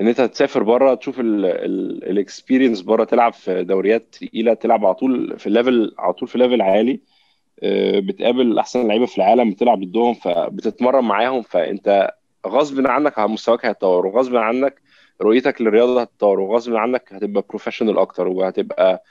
إن 0.00 0.08
أنت 0.08 0.20
تسافر 0.20 0.62
بره 0.62 0.94
تشوف 0.94 1.20
ال 1.20 1.35
experience 1.35 2.80
بره 2.80 3.04
تلعب 3.04 3.32
في 3.32 3.64
دوريات 3.64 4.14
تقيلة 4.20 4.54
تلعب 4.54 4.84
على 4.84 4.94
طول 4.94 5.38
في 5.38 5.50
level 5.50 5.94
على 5.98 6.12
طول 6.12 6.28
في 6.28 6.38
level 6.38 6.62
عالي. 6.62 7.00
آه، 7.62 8.00
بتقابل 8.00 8.58
أحسن 8.58 8.88
لعيبة 8.88 9.06
في 9.06 9.18
العالم 9.18 9.50
بتلعب 9.50 9.80
ضدهم 9.80 10.14
فبتتمرن 10.14 11.04
معاهم 11.04 11.42
فأنت 11.42 12.10
غصب 12.46 12.86
عنك 12.86 13.18
مستواك 13.18 13.66
هيتطور 13.66 14.06
وغصب 14.06 14.36
عنك 14.36 14.82
رؤيتك 15.22 15.60
للرياضة 15.62 16.00
هتتطور 16.00 16.40
وغصب 16.40 16.74
عنك 16.76 17.12
هتبقى 17.12 17.44
professional 17.48 17.98
أكتر 17.98 18.28
وهتبقى 18.28 19.04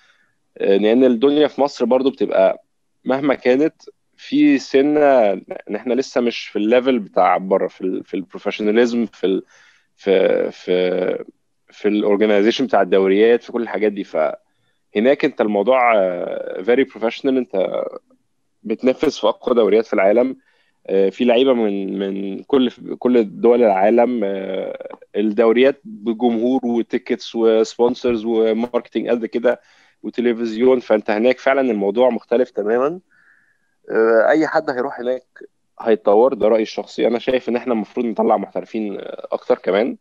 لأن 0.61 1.03
الدنيا 1.03 1.47
في 1.47 1.61
مصر 1.61 1.85
برضو 1.85 2.09
بتبقى 2.09 2.63
مهما 3.05 3.33
كانت 3.33 3.75
في 4.17 4.57
سنة 4.57 5.31
إن 5.69 5.75
إحنا 5.75 5.93
لسه 5.93 6.21
مش 6.21 6.47
في 6.47 6.55
ال 6.55 6.63
level 6.63 6.99
بتاع 6.99 7.37
بره 7.37 7.67
في 7.67 8.01
في 8.03 8.13
ال 8.13 8.19
professionalism 8.19 9.05
في 9.05 9.25
ال 9.27 9.43
في 9.97 10.51
في 10.51 11.25
في 11.71 11.87
ال 11.87 11.93
organization 11.93 12.65
بتاع 12.65 12.81
الدوريات 12.81 13.43
في 13.43 13.51
كل 13.51 13.61
الحاجات 13.61 13.91
دي. 13.91 14.03
فهناك 14.03 15.25
انت 15.25 15.41
الموضوع 15.41 15.93
very 16.61 16.83
professional 16.83 17.37
انت 17.37 17.83
بتنافس 18.63 19.19
في 19.19 19.27
أقوى 19.27 19.55
دوريات 19.55 19.85
في 19.85 19.93
العالم. 19.93 20.37
آه، 20.87 21.09
في 21.09 21.25
لعيبة 21.25 21.53
من 21.53 21.99
من 21.99 22.43
كل 22.43 22.71
كل 22.99 23.41
دول 23.41 23.63
العالم. 23.63 24.21
آه، 24.23 24.97
الدوريات 25.15 25.81
بجمهور 25.83 26.65
و 26.65 26.74
tickets 26.74 27.35
و 27.35 27.45
sponsors 27.45 28.25
و 28.25 28.34
marketing 28.34 29.09
قد 29.09 29.25
كده 29.25 29.61
وتلفزيون. 30.03 30.79
فانت 30.79 31.09
هناك 31.09 31.39
فعلا 31.39 31.61
الموضوع 31.71 32.09
مختلف 32.09 32.49
تماما. 32.49 32.99
آه، 33.91 34.29
أي 34.29 34.47
حد 34.47 34.69
هيروح 34.69 34.99
هناك 34.99 35.43
هيتطور 35.81 36.33
ده 36.33 36.47
رأيي 36.47 36.61
الشخصي. 36.63 37.07
أنا 37.07 37.19
شايف 37.19 37.49
إن 37.49 37.55
إحنا 37.55 37.73
المفروض 37.73 38.05
نطلع 38.05 38.37
محترفين 38.37 38.97
آه، 38.99 39.27
أكتر 39.31 39.57
كمان. 39.57 39.97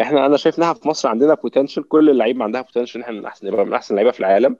إحنا 0.00 0.26
أنا 0.26 0.36
شايف 0.36 0.58
ان 0.58 0.62
إحنا 0.62 0.74
في 0.74 0.88
مصر 0.88 1.08
عندنا 1.08 1.34
potential 1.34 1.88
كل 1.88 2.10
اللعيبة 2.10 2.44
عندها 2.44 2.60
potential 2.60 2.96
إن 3.00 3.02
إحنا 3.04 3.18
من 3.20 3.26
أحسن 3.26 3.50
من 3.66 3.74
أحسن 3.74 3.94
لعيبة 3.94 4.10
في 4.10 4.20
العالم. 4.20 4.56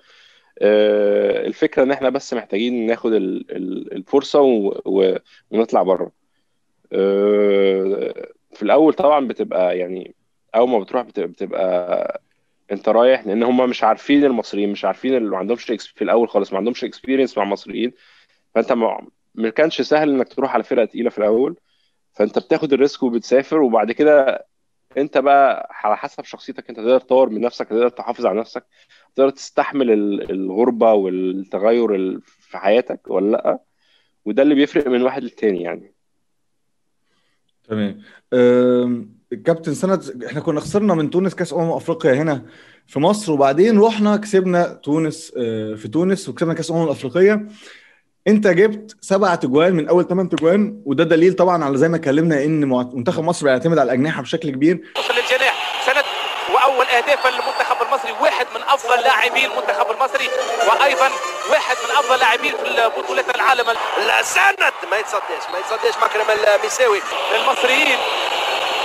آه، 0.59 1.47
الفكرة 1.47 1.83
إن 1.83 1.91
إحنا 1.91 2.11
بس 2.11 2.35
محتاجين 2.35 2.87
ناخد 2.87 3.13
ال- 3.13 3.57
ال- 3.57 3.93
الفرصة 3.93 4.41
ونطلع 5.51 5.83
بره. 5.83 6.13
آه، 6.93 8.15
في 8.53 8.63
الأول 8.63 8.95
طبعا 8.95 9.29
بتبقى 9.29 9.79
يعني 9.79 10.15
أول 10.55 10.69
ما 10.71 10.79
بتروح 10.79 11.03
بتبقى, 11.03 11.29
بتبقى 11.29 12.21
أنت 12.73 12.89
رايح 12.89 13.27
لأن 13.27 13.43
هم 13.43 13.71
مش 13.71 13.85
عارفين 13.85 14.25
المصريين 14.25 14.71
مش 14.73 14.85
عارفين 14.85 15.17
اللي 15.17 15.31
ما 15.31 15.37
عندهمش 15.39 15.65
في 15.65 16.03
الأول 16.05 16.29
خالص 16.29 16.53
ما 16.53 16.59
عندهمش 16.59 16.85
experience 16.85 17.39
مع 17.39 17.45
المصريين. 17.45 17.93
فأنت 18.55 18.73
ما 19.35 19.51
كانش 19.51 19.83
سهل 19.83 20.11
إنك 20.11 20.29
تروح 20.29 20.55
على 20.55 20.63
فرقة 20.65 20.85
تقيلة 20.85 21.11
في 21.11 21.19
الأول. 21.19 21.57
فأنت 22.13 22.39
بتاخد 22.39 22.73
ال 22.73 22.79
risk 22.79 23.03
وبتسافر 23.03 23.63
وبعد 23.63 23.93
كده 23.93 24.47
أنت 24.97 25.19
بقى 25.19 25.69
على 25.85 25.97
حسب 25.97 26.25
شخصيتك 26.25 26.69
أنت 26.69 26.79
تقدر 26.79 27.01
تطور 27.01 27.29
من 27.29 27.41
نفسك 27.41 27.69
تقدر 27.69 27.89
تحافظ 27.89 28.27
على 28.27 28.41
نفسك 28.41 28.65
تقدر 29.17 29.31
تستحمل 29.31 29.91
ال- 29.91 30.31
الغربة 30.31 30.93
والتغير 30.93 31.95
ال- 31.95 32.21
في 32.23 32.59
حياتك 32.59 33.01
ولا 33.11 33.31
لأ. 33.31 33.59
وده 34.25 34.43
اللي 34.43 34.55
بيفرق 34.55 34.87
من 34.89 35.03
واحد 35.03 35.23
للتاني 35.23 35.63
يعني. 35.63 35.95
تمام. 37.69 38.01
الكابتن 39.33 39.75
سند 39.75 40.25
إحنا 40.25 40.41
كنا 40.41 40.61
خسرنا 40.61 40.95
من 40.95 41.11
تونس 41.11 41.35
كأس 41.35 41.53
أمم 41.53 41.71
أفريقيا 41.73 42.13
هنا 42.15 42.47
في 42.87 42.99
مصر 43.01 43.33
وبعدين 43.33 43.79
رحنا 43.81 44.17
كسبنا 44.17 44.73
تونس 44.73 45.33
آه، 45.37 45.75
في 45.75 45.89
تونس 45.89 46.29
وكسبنا 46.29 46.55
كأس 46.55 46.71
أمم 46.71 46.85
الافريقيه 46.85 47.49
انت 48.29 48.47
جبت 48.47 48.97
سبع 49.01 49.35
تجوان 49.35 49.73
من 49.75 49.89
اول 49.89 50.09
ثمان 50.09 50.29
تجوان 50.29 50.83
وده 50.85 51.05
دليل 51.05 51.33
طبعا 51.35 51.65
على 51.65 51.79
زي 51.79 51.89
ما 51.89 51.97
اتكلمنا 51.97 52.45
إن 52.45 52.69
منتخب 52.69 53.25
مصر 53.25 53.47
بيعتمد 53.47 53.79
على 53.79 53.87
الأجنحة 53.87 54.23
بشكل 54.23 54.51
كبير. 54.51 54.81
وصل 54.99 55.15
للجناح 55.15 55.83
سند 55.87 56.05
وأول 56.55 56.87
أهداف 56.87 57.27
المنتخب 57.27 57.77
المصري 57.87 58.13
واحد 58.21 58.47
من 58.55 58.63
أفضل 58.63 59.01
لاعبي 59.03 59.47
المنتخب 59.47 59.91
المصري 59.91 60.29
وأيضا 60.69 61.09
واحد 61.51 61.77
من 61.85 61.91
أفضل 61.91 62.19
لاعبين 62.19 62.53
في 62.53 62.91
بطولة 63.01 63.25
العالم. 63.35 63.67
لا 64.07 64.23
سند 64.23 64.73
ما 64.91 64.99
يتصداش 64.99 65.45
ما 65.53 65.59
يتصداش 65.59 65.95
مكرم 66.05 66.27
المساوي 66.63 66.99
المصريين 67.41 67.99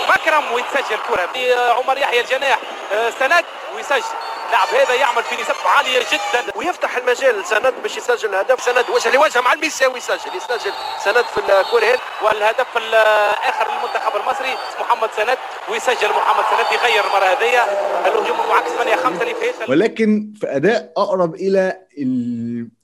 مكرم 0.09 0.43
ويتسجل 0.53 0.97
كرة. 1.09 1.29
عمر 1.71 1.97
يحيى 1.97 2.21
الجناح 2.21 2.59
آه، 2.93 3.09
سند 3.19 3.45
ويسجل. 3.75 4.15
اللاعب 4.49 4.67
هذا 4.87 4.95
يعمل 4.95 5.23
في 5.23 5.35
نسب 5.41 5.53
عالية 5.75 5.99
جدا. 5.99 6.41
ويفتح 6.57 6.97
المجال 6.97 7.39
لسند 7.39 7.73
باش 7.83 7.97
يسجل 7.97 8.29
الهدف 8.29 8.61
سند 8.61 8.85
وجه 8.95 9.13
لوجه 9.15 9.41
مع 9.41 9.53
المساوي 9.53 9.97
يسجل 9.97 10.31
يسجل 10.37 10.71
سند 11.05 11.25
في 11.25 11.37
الكره 11.37 11.85
هذه 11.91 11.99
والهدف 12.25 12.77
الآخر 12.77 13.65
للمنتخب 13.71 14.15
المصري 14.21 14.53
محمد 14.81 15.09
سند. 15.17 15.37
ويسجل 15.71 16.09
محمد 16.09 16.43
سند 16.51 16.79
يغير 16.79 17.03
المرة 17.07 17.25
هذه 17.25 17.63
الهجوم 18.07 18.39
المعاكس 18.45 18.71
8 18.71 18.95
5 18.95 19.21
اللي 19.21 19.35
فات 19.35 19.69
ولكن 19.69 20.33
في 20.39 20.47
أداء 20.55 20.93
أقرب 20.97 21.35
إلى 21.35 21.77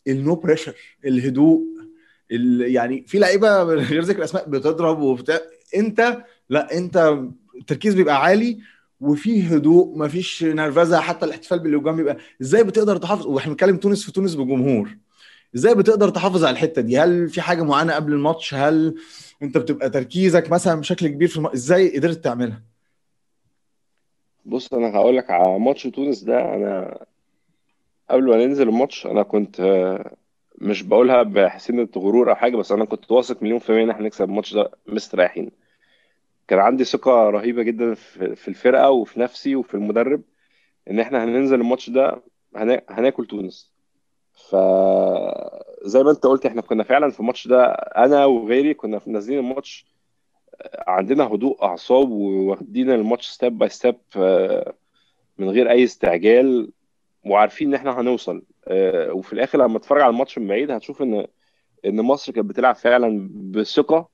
ال 0.07 0.16
no 0.16 0.35
pressure 0.35 0.73
الهدوء 1.05 1.61
ال- 2.31 2.75
يعني 2.75 3.05
في 3.07 3.19
لعيبة 3.19 3.63
من 3.63 3.79
غير 3.79 4.01
ذكر 4.01 4.23
أسماء 4.23 4.45
بتضرب 4.47 5.01
وبتاع. 5.01 5.39
انت 5.75 6.17
لا 6.49 6.73
أنت 6.77 7.13
التركيز 7.55 7.93
بيبقى 7.93 8.21
عالي. 8.21 8.59
وفي 9.05 9.47
هدوء 9.47 9.97
مفيش 9.97 10.43
نرفزة 10.43 10.99
حتى 10.99 11.25
الاحتفال 11.25 11.59
بالهجوم 11.59 11.95
بيبقى 11.95 12.17
إزاي 12.41 12.63
بتقدر 12.63 12.97
تحافظ؟ 12.97 13.27
وإحنا 13.27 13.51
بنتكلم 13.51 13.77
تونس 13.77 14.05
في 14.05 14.11
تونس 14.11 14.35
بجمهور. 14.35 14.97
إزاي 15.55 15.75
بتقدر 15.75 16.09
تحافظ 16.09 16.43
على 16.45 16.53
الحتة 16.53 16.81
دي؟ 16.81 16.99
هل 16.99 17.29
في 17.29 17.41
حاجة 17.41 17.63
معينة 17.63 17.93
قبل 17.93 18.13
الماتش؟ 18.13 18.53
هل 18.53 18.95
أنت 19.43 19.57
بتبقى 19.57 19.89
تركيزك 19.89 20.51
مثلا 20.51 20.79
بشكل 20.79 21.07
كبير 21.07 21.27
في 21.27 21.37
الم... 21.37 21.47
إزاي 21.47 21.97
قدرت 21.97 22.23
تعملها؟ 22.23 22.61
بص 24.45 24.73
أنا 24.73 24.95
هقول 24.95 25.17
لك 25.17 25.31
على 25.31 25.59
ماتش 25.59 25.83
تونس 25.83 26.23
ده 26.23 26.39
أنا 26.55 26.99
قبل 28.09 28.29
ما 28.29 28.45
ننزل 28.45 28.69
الماتش 28.69 29.05
أنا 29.05 29.23
كنت 29.23 29.61
مش 30.61 30.83
بقولها 30.83 31.23
بحسنة 31.23 31.87
غرور 31.97 32.29
أو 32.29 32.35
حاجة 32.35 32.55
بس 32.55 32.71
أنا 32.71 32.85
كنت 32.85 33.11
واثق 33.11 33.43
مليون 33.43 33.59
في 33.59 33.69
المية 33.69 33.83
إن 33.83 33.89
إحنا 33.89 34.05
نكسب 34.05 34.25
الماتش 34.25 34.53
ده 34.53 34.71
مستريحين. 34.87 35.51
كان 36.47 36.59
عندي 36.59 36.83
ثقة 36.83 37.29
رهيبة 37.29 37.63
جدا 37.63 37.93
في 38.35 38.47
الفرقة 38.47 38.89
وفي 38.91 39.19
نفسي 39.19 39.55
وفي 39.55 39.73
المدرب 39.73 40.21
إن 40.89 40.99
إحنا 40.99 41.23
هننزل 41.23 41.61
الماتش 41.61 41.89
ده 41.89 42.23
هنا... 42.55 42.81
هناكل 42.89 43.25
تونس. 43.25 43.73
فزي 44.49 46.03
ما 46.03 46.11
أنت 46.11 46.23
قلت 46.25 46.45
إحنا 46.45 46.61
كنا 46.61 46.83
فعلا 46.83 47.11
في 47.11 47.19
الماتش 47.19 47.47
ده 47.47 47.65
أنا 47.73 48.25
وغيري 48.25 48.73
كنا 48.73 49.01
نازلين 49.07 49.39
الماتش 49.39 49.85
عندنا 50.87 51.23
هدوء 51.23 51.63
أعصاب 51.63 52.09
وواخدين 52.11 52.91
الماتش 52.91 53.27
step 53.29 53.57
by 53.57 53.69
step 53.69 53.95
من 55.37 55.49
غير 55.49 55.69
أي 55.71 55.83
استعجال 55.83 56.71
وعارفين 57.25 57.67
إن 57.67 57.73
إحنا 57.73 57.99
هنوصل. 58.01 58.43
آه، 58.67 59.13
وفي 59.13 59.33
الآخر 59.33 59.57
لما 59.59 59.79
تتفرج 59.79 60.01
على 60.01 60.09
الماتش 60.09 60.37
من 60.39 60.47
بعيد 60.47 60.71
هتشوف 60.71 61.01
إن 61.01 61.27
إن 61.85 62.01
مصر 62.01 62.31
كانت 62.33 62.47
بتلعب 62.49 62.75
فعلا 62.75 63.29
بثقة 63.33 64.09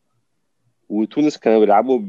وتونس 0.92 1.38
كانوا 1.38 1.60
بيلعبوا 1.60 2.00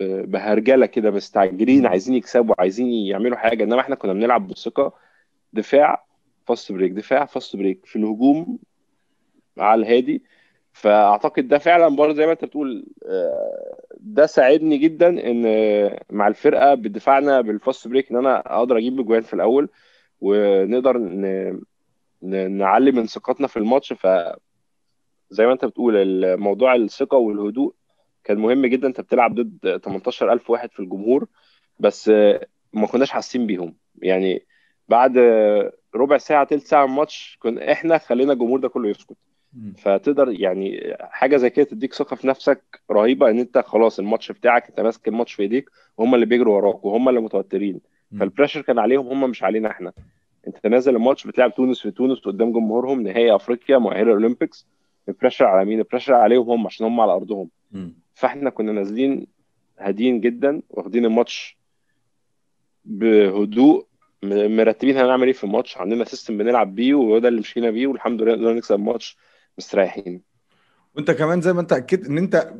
بهرجلة 0.00 0.86
كده 0.86 1.10
مستعجلين 1.10 1.86
عايزين 1.86 2.14
يكسبوا 2.14 2.54
عايزين 2.58 2.86
يعملوا 2.88 3.36
حاجة. 3.36 3.64
إنما 3.64 3.80
إحنا 3.80 3.94
كنا 3.94 4.12
بنلعب 4.12 4.48
بثقة 4.48 4.92
دفاع 5.52 6.04
fast 6.46 6.72
break 6.72 6.92
دفاع 6.92 7.24
fast 7.24 7.56
break 7.56 7.86
في 7.86 7.96
الهجوم 7.96 8.58
على 9.58 9.82
الهادي. 9.82 10.22
فأعتقد 10.72 11.48
ده 11.48 11.58
فعلا 11.58 11.88
برضه 11.96 12.14
زي 12.14 12.26
ما 12.26 12.32
أنت 12.32 12.44
بتقول 12.44 12.86
آه، 13.06 13.76
ده 14.00 14.26
ساعدني 14.26 14.78
جدا 14.78 15.08
إن 15.08 15.42
آه، 15.46 16.00
مع 16.10 16.28
الفرقة 16.28 16.74
بدفاعنا 16.74 17.40
بال 17.40 17.56
fast 17.56 17.88
break 17.88 18.10
إن 18.10 18.16
أنا 18.16 18.58
أقدر 18.58 18.78
أجيب 18.78 19.00
اجوان 19.00 19.22
في 19.22 19.34
الأول 19.34 19.68
ونقدر 20.20 20.98
نعلي 22.48 22.92
من 22.92 23.06
ثقتنا 23.06 23.46
في 23.46 23.56
الماتش. 23.56 23.94
فزي 25.32 25.46
ما 25.46 25.52
انت 25.52 25.64
بتقول 25.64 25.96
الموضوع 25.96 26.74
الثقة 26.74 27.16
والهدوء 27.18 27.74
كان 28.24 28.38
مهم 28.38 28.66
جدا. 28.66 28.88
انت 28.88 29.00
بتلعب 29.00 29.34
ضد 29.34 29.80
18000 29.84 30.50
واحد 30.50 30.70
في 30.72 30.80
الجمهور 30.80 31.26
بس 31.78 32.08
ما 32.72 32.86
كناش 32.92 33.10
حاسين 33.10 33.46
بيهم. 33.46 33.74
يعني 34.02 34.46
بعد 34.88 35.18
ربع 35.94 36.18
ساعة 36.18 36.44
تلت 36.44 36.66
ساعة 36.66 36.84
الماتش 36.84 37.38
كنا 37.42 37.72
إحنا 37.72 37.98
خلينا 37.98 38.32
الجمهور 38.32 38.60
ده 38.60 38.68
كله 38.68 38.88
يسكت. 38.88 39.16
فتقدر 39.76 40.28
يعني 40.40 40.96
حاجة 41.00 41.36
زي 41.36 41.50
كده 41.50 41.64
تديك 41.64 41.94
ثقة 41.94 42.16
في 42.16 42.26
نفسك 42.26 42.80
رهيبة 42.90 43.30
إن 43.30 43.38
انت 43.38 43.58
خلاص 43.58 43.98
الماتش 43.98 44.32
بتاعك 44.32 44.68
انت 44.68 44.80
ماسك 44.80 45.08
الماتش 45.08 45.32
في 45.32 45.42
إيديك 45.42 45.70
وهم 45.96 46.14
اللي 46.14 46.26
بيجروا 46.26 46.56
وراك 46.56 46.84
وهم 46.84 47.08
اللي 47.08 47.20
متوترين. 47.20 47.80
فال 48.20 48.28
pressure 48.28 48.60
كان 48.62 48.78
عليهم 48.78 49.06
هم 49.06 49.30
مش 49.30 49.42
علينا 49.42 49.70
إحنا. 49.70 49.92
انت 50.46 50.66
نازل 50.66 50.96
الماتش 50.96 51.26
بتلعب 51.26 51.54
تونس 51.54 51.80
في 51.80 51.90
تونس 51.90 52.18
قدام 52.18 52.52
جمهورهم 52.52 53.00
نهائي 53.02 53.34
أفريقيا 53.34 53.78
مؤهله 53.78 54.02
ال 54.02 54.09
Olympics 54.09 54.66
ال 55.08 55.12
pressure 55.12 55.44
على 55.44 55.64
مين؟ 55.64 55.78
ال 55.78 55.82
pressure 55.82 56.14
عليهم 56.14 56.50
هم 56.50 56.66
عشان 56.66 56.86
هم 56.86 57.00
على 57.00 57.12
أرضهم. 57.12 57.48
مم. 57.72 57.94
فإحنا 58.14 58.50
كنا 58.50 58.72
نازلين 58.72 59.26
هاديين 59.78 60.20
جدا 60.20 60.62
واخدين 60.70 61.04
الماتش 61.04 61.58
بهدوء 62.84 63.86
م- 64.22 64.56
مرتبين 64.56 64.96
هنعمل 64.96 65.26
إيه 65.26 65.32
في 65.32 65.44
الماتش 65.44 65.78
عندنا 65.78 66.04
system 66.04 66.38
بنلعب 66.38 66.74
بيه 66.74 66.94
وهو 66.94 67.18
ده 67.18 67.28
اللي 67.28 67.40
مشينا 67.40 67.70
بيه 67.70 67.86
والحمد 67.86 68.22
لله 68.22 68.32
قدرنا 68.32 68.52
نكسب 68.52 68.74
الماتش 68.74 69.16
مستريحين. 69.58 70.22
وانت 70.96 71.10
كمان 71.10 71.40
زي 71.40 71.52
ما 71.52 71.60
انت 71.60 71.72
اكدت 71.72 72.06
ان 72.06 72.18
انت 72.18 72.52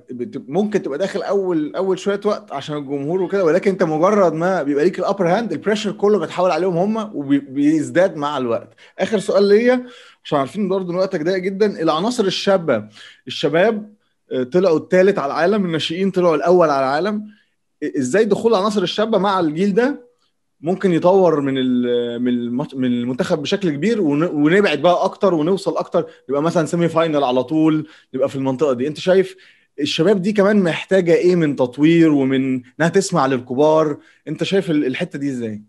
ممكن 0.49 0.83
تبقى 0.83 0.99
داخل 0.99 1.23
اول 1.23 1.77
اول 1.77 1.99
شوية 1.99 2.21
وقت 2.25 2.53
عشان 2.53 2.77
الجمهور 2.77 3.23
وكده 3.23 3.45
ولكن 3.45 3.71
انت 3.71 3.83
مجرد 3.83 4.33
ما 4.33 4.63
بيبقى 4.63 4.85
ليك 4.85 4.99
ال 4.99 5.04
upper 5.04 5.29
hand 5.29 5.53
ال 5.53 5.57
pressure 5.57 5.93
كله 5.93 6.19
بيتحول 6.19 6.51
عليهم 6.51 6.77
هم 6.77 7.11
وبيزداد 7.17 8.17
مع 8.17 8.39
الوقت. 8.39 8.69
آخر 8.99 9.19
سؤال 9.19 9.45
ليا 9.49 9.87
عشان 10.25 10.39
عارفين 10.39 10.69
برضه 10.69 10.93
إن 10.93 10.97
وقتك 10.99 11.23
ضيق 11.23 11.37
جدا 11.37 11.83
العناصر 11.83 12.25
الشابة. 12.25 12.89
الشباب 13.27 13.93
آه، 14.33 14.43
طلعوا 14.43 14.79
الثالث 14.79 15.19
على 15.19 15.33
العالم 15.33 15.65
الناشئين 15.65 16.11
طلعوا 16.11 16.35
الأول 16.37 16.71
على 16.71 16.87
العالم. 16.87 17.25
إزاي 17.99 18.25
دخول 18.25 18.55
العناصر 18.55 18.83
الشابة 18.83 19.19
مع 19.19 19.41
الجيل 19.41 19.75
ده؟ 19.75 20.12
ممكن 20.63 20.93
يطور 20.93 21.41
من 21.41 21.55
من 22.23 22.51
من 22.75 22.85
المنتخب 22.85 23.43
بشكل 23.43 23.71
كبير 23.71 24.01
ون- 24.01 24.23
ونبعد 24.23 24.83
بقى 24.83 25.05
أكتر 25.05 25.35
ونوصل 25.35 25.77
أكتر. 25.77 26.07
يبقى 26.29 26.43
مثلا 26.43 26.67
semi 26.67 26.89
final 26.89 27.25
على 27.25 27.45
طول 27.45 27.87
نبقى 28.15 28.29
في 28.29 28.37
المنطقة 28.37 28.73
دي. 28.73 28.87
أنت 28.87 28.99
شايف 28.99 29.37
الشباب 29.81 30.23
دي 30.23 30.33
كمان 30.33 30.63
محتاجة 30.63 31.15
إيه 31.15 31.37
من 31.37 31.57
تطوير 31.57 32.13
ومن 32.13 32.63
إنها 32.79 32.89
تسمع 32.89 33.27
للكبار؟ 33.27 33.97
أنت 34.29 34.45
شايف 34.45 34.71
ال- 34.71 34.87
الحتة 34.87 35.19
دي 35.19 35.29
إزاي؟ 35.29 35.63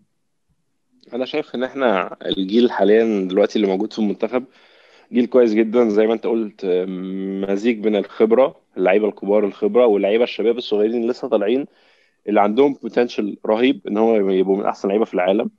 أنا 1.14 1.24
شايف 1.24 1.54
إن 1.54 1.64
إحنا 1.64 2.16
الجيل 2.26 2.70
حاليا 2.70 3.28
دلوقتي 3.28 3.56
اللي 3.56 3.66
موجود 3.66 3.92
في 3.92 3.98
المنتخب 3.98 4.44
جيل 5.12 5.26
كويس 5.26 5.52
جدا. 5.54 5.88
زي 5.88 6.06
ما 6.06 6.12
أنت 6.14 6.26
قلت 6.26 6.66
مزيج 7.48 7.78
بين 7.78 7.96
الخبرة 7.96 8.56
اللعيبة 8.76 9.08
الكبار 9.08 9.44
الخبرة 9.44 9.86
واللعيبة 9.86 10.24
الشباب 10.24 10.58
الصغيرين 10.58 11.00
اللي 11.00 11.08
لسه 11.12 11.28
طالعين. 11.28 11.66
اللي 12.28 12.40
عندهم 12.40 12.74
بوتنشال 12.74 13.36
رهيب 13.46 13.80
إن 13.88 13.98
هم 13.98 14.30
يبقوا 14.30 14.56
من 14.56 14.64
أحسن 14.64 14.88
لعيبة 14.88 15.04
في 15.04 15.14
العالم. 15.14 15.50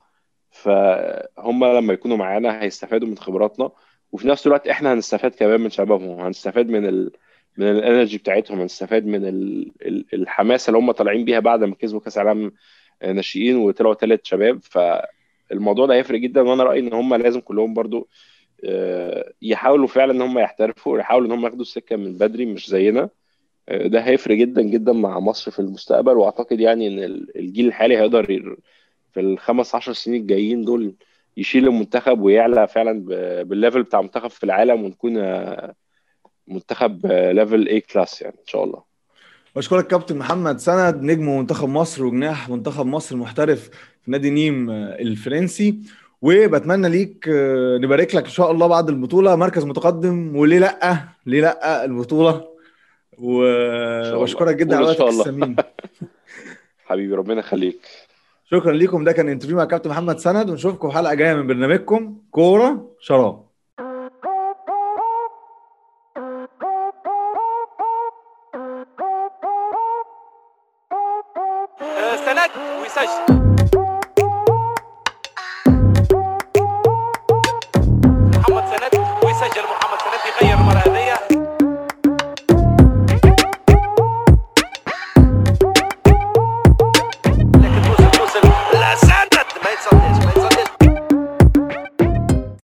فهم 0.52 1.66
لما 1.66 1.94
يكونوا 1.94 2.18
معانا 2.18 2.64
هيستفادوا 2.64 3.08
من 3.08 3.18
خبراتنا. 3.18 3.70
وفي 4.12 4.28
نفس 4.28 4.48
الوقت 4.48 4.68
إحنا 4.68 4.94
هنستفاد 4.94 5.32
كمان 5.32 5.62
من 5.62 5.70
شبابهم. 5.70 6.20
هنستفاد 6.20 6.70
من 6.70 6.86
ال... 6.86 7.12
من 7.58 7.68
الانرجي 7.68 8.18
بتاعتهم. 8.18 8.60
هنستفاد 8.62 9.06
من 9.06 9.26
ال... 9.26 9.72
ال- 9.82 10.06
الحماسه 10.14 10.70
اللي 10.70 10.80
هم 10.80 10.92
طالعين 10.92 11.26
بيها 11.26 11.40
بعد 11.40 11.64
ما 11.64 11.76
كسبوا 11.76 12.00
كأس 12.00 12.18
العالم 12.18 12.52
ناشئين 13.04 13.56
وطلعوا 13.56 13.94
ثالث 13.94 14.22
شباب. 14.24 14.60
فالموضوع 14.64 15.86
ده 15.86 15.94
هيفرق 15.94 16.20
جدا. 16.20 16.42
وأنا 16.42 16.64
رأيي 16.64 16.80
إن 16.80 16.94
هم 16.94 17.16
لازم 17.16 17.40
كلهم 17.40 17.74
برضو 17.74 18.08
آه، 18.66 19.34
يحاولوا 19.42 19.88
فعلا 19.88 20.12
إن 20.14 20.22
هم 20.22 20.40
يحترفوا 20.40 21.00
يحاولوا 21.00 21.28
إن 21.28 21.32
هم 21.32 21.46
ياخدوا 21.46 21.62
السكة 21.62 21.96
من 21.96 22.18
بدري 22.18 22.46
مش 22.46 22.70
زينا. 22.70 23.10
ده 23.72 24.00
هيفرق 24.00 24.36
جدا 24.38 24.62
جدا 24.62 24.94
مع 24.94 25.20
مصر 25.20 25.52
في 25.52 25.60
المستقبل 25.60 26.12
وأعتقد 26.18 26.60
يعني 26.60 26.88
إن 26.88 27.00
ال- 27.00 27.38
الجيل 27.40 27.68
الحالي 27.68 27.98
هيقدر 27.98 28.26
في 29.14 29.20
الخمس 29.20 29.76
عشر 29.76 29.94
سنين 29.94 30.22
الجايين 30.22 30.62
دول 30.66 30.94
يشيل 31.38 31.68
المنتخب 31.68 32.22
ويعلى 32.22 32.68
فعلا 32.68 33.06
بال 33.44 33.55
level 33.55 33.84
بتاع 33.84 34.02
منتخب 34.02 34.30
في 34.30 34.44
العالم 34.44 34.84
ونكون 34.84 35.18
آه، 35.18 35.74
منتخب 36.48 37.06
level 37.06 37.68
A 37.68 37.82
class 37.82 38.22
يعني 38.22 38.36
إن 38.36 38.48
شاء 38.48 38.64
الله. 38.64 38.84
بشكرك 39.56 39.88
كابتن 39.88 40.18
محمد 40.18 40.58
سند 40.60 41.02
نجم 41.04 41.38
منتخب 41.38 41.70
مصر 41.70 42.04
وجناح 42.06 42.50
منتخب 42.50 42.86
مصر 42.86 43.16
المحترف 43.16 43.70
في 44.02 44.12
نادي 44.12 44.30
نيم 44.30 44.70
آه، 44.70 44.96
الفرنسي. 45.00 45.80
وبتمنى 46.22 46.90
ليك 46.90 47.30
آه، 47.30 47.78
نبارك 47.78 48.16
لك 48.16 48.24
إن 48.24 48.30
شاء 48.30 48.52
الله 48.52 48.68
بعد 48.68 48.90
البطولة 48.90 49.36
مركز 49.36 49.66
متقدم 49.66 50.36
وليه 50.36 50.60
لأ؟ 50.60 51.00
ليه 51.26 51.42
لأ 51.42 51.86
البطولة؟ 51.86 52.55
الله. 53.20 54.18
وبشكرك 54.18 54.56
جدا 54.56 54.76
على 54.76 54.86
وقتك 54.86 54.98
شاء 54.98 55.10
الله. 55.10 55.22
الثمين 55.22 55.56
حبيبي 56.88 57.16
ربنا 57.16 57.40
يخليك. 57.40 57.80
شكرا 58.52 58.72
ليكم. 58.72 59.04
ده 59.04 59.12
كان 59.12 59.30
انترفيو 59.30 59.58
مع 59.58 59.66
كابتن 59.66 59.90
محمد 59.90 60.18
سند. 60.20 60.50
ونشوفكم 60.50 60.92
حلقة 60.92 61.14
جاية 61.14 61.34
من 61.34 61.48
برنامجكم. 61.48 62.18
كورة 62.32 62.92
شراب. 63.00 63.45